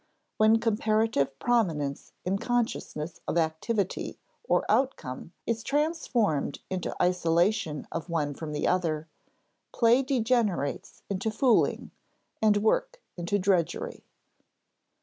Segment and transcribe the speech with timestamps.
[0.37, 8.33] When comparative prominence in consciousness of activity or outcome is transformed into isolation of one
[8.33, 9.07] from the other,
[9.71, 11.91] play degenerates into fooling,
[12.41, 14.03] and work into drudgery.